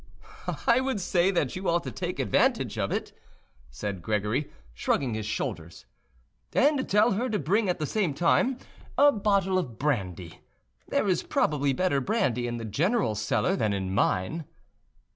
[0.65, 3.11] "I would say that you ought to take advantage of it,"
[3.69, 5.85] said Gregory, shrugging his shoulders,
[6.53, 8.57] "and tell her to bring at the same time
[8.97, 10.41] a bottle of brandy.
[10.87, 14.45] There is probably better brandy in the general's cellar than in mine."